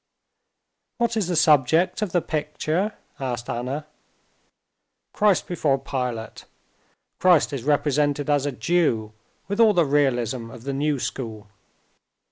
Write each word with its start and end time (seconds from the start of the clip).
"What 0.97 1.15
is 1.15 1.27
the 1.27 1.35
subject 1.35 2.01
of 2.01 2.11
the 2.11 2.23
picture?" 2.23 2.93
asked 3.19 3.47
Anna. 3.51 3.85
"Christ 5.13 5.45
before 5.45 5.77
Pilate. 5.77 6.45
Christ 7.19 7.53
is 7.53 7.63
represented 7.63 8.27
as 8.27 8.47
a 8.47 8.51
Jew 8.51 9.11
with 9.47 9.59
all 9.59 9.73
the 9.75 9.85
realism 9.85 10.49
of 10.49 10.63
the 10.63 10.73
new 10.73 10.97
school." 10.97 11.49